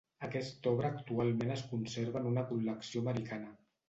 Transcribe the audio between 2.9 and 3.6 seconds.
americana.